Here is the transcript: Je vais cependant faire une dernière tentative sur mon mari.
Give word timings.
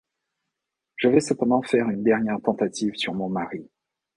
Je 0.95 1.07
vais 1.09 1.19
cependant 1.19 1.61
faire 1.61 1.87
une 1.91 2.01
dernière 2.01 2.41
tentative 2.43 2.95
sur 2.95 3.13
mon 3.13 3.29
mari. 3.29 3.69